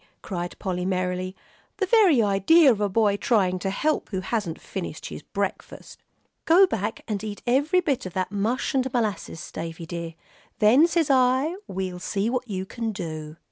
[0.23, 1.35] cried Polly, merrily,
[1.77, 6.01] "the very idea of a boy trying to help who hasn't finished his breakfast.
[6.45, 10.15] Go back and eat every bit of that mush and molasses, Davie dear;
[10.57, 13.37] then, says I, we'll see what you can do."